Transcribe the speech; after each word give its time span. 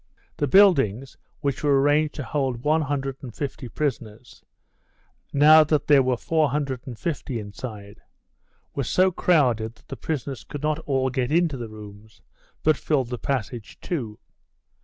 The 0.37 0.47
buildings, 0.47 1.15
which 1.41 1.63
were 1.63 1.79
arranged 1.79 2.15
to 2.15 2.23
hold 2.23 2.63
one 2.63 2.81
hundred 2.81 3.17
and 3.21 3.35
fifty 3.35 3.69
prisoners, 3.69 4.43
now 5.31 5.63
that 5.65 5.85
there 5.85 6.01
were 6.01 6.17
four 6.17 6.49
hundred 6.49 6.87
and 6.87 6.97
fifty 6.97 7.37
inside, 7.39 8.01
were 8.73 8.83
so 8.83 9.11
crowded 9.11 9.75
that 9.75 9.89
the 9.89 9.95
prisoners 9.97 10.43
could 10.43 10.63
not 10.63 10.79
all 10.87 11.11
get 11.11 11.31
into 11.31 11.55
the 11.55 11.69
rooms, 11.69 12.23
but 12.63 12.77
filled 12.77 13.09
the 13.09 13.19
passage, 13.19 13.79
too. 13.79 14.17